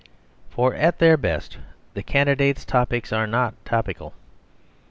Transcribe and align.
For, 0.49 0.73
at 0.73 0.97
their 0.97 1.15
best, 1.15 1.59
the 1.93 2.01
candidate's 2.01 2.65
topics 2.65 3.13
are 3.13 3.27
not 3.27 3.53
topical. 3.65 4.15